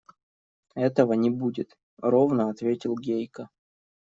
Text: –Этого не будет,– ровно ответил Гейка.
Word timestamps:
–Этого 0.73 1.13
не 1.13 1.29
будет,– 1.29 1.77
ровно 2.01 2.49
ответил 2.49 2.95
Гейка. 2.95 3.51